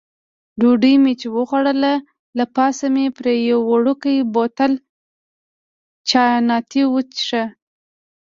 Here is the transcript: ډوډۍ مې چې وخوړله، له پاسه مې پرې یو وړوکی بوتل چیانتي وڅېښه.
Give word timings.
ډوډۍ 0.59 0.95
مې 1.03 1.13
چې 1.19 1.27
وخوړله، 1.35 1.93
له 2.37 2.45
پاسه 2.55 2.85
مې 2.93 3.05
پرې 3.17 3.33
یو 3.49 3.59
وړوکی 3.71 4.17
بوتل 4.33 4.73
چیانتي 6.09 6.83
وڅېښه. 6.93 7.43